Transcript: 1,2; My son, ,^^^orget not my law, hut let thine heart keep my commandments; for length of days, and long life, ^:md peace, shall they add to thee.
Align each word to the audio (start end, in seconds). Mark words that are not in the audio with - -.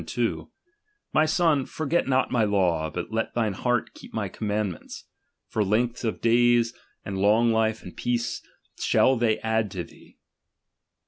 1,2; 0.01 0.49
My 1.13 1.27
son, 1.27 1.63
,^^^orget 1.67 2.07
not 2.07 2.31
my 2.31 2.43
law, 2.43 2.89
hut 2.91 3.11
let 3.11 3.35
thine 3.35 3.53
heart 3.53 3.93
keep 3.93 4.11
my 4.15 4.29
commandments; 4.29 5.03
for 5.47 5.63
length 5.63 6.03
of 6.03 6.21
days, 6.21 6.73
and 7.05 7.19
long 7.19 7.51
life, 7.51 7.83
^:md 7.83 7.95
peace, 7.97 8.41
shall 8.79 9.15
they 9.15 9.37
add 9.41 9.69
to 9.69 9.83
thee. 9.83 10.17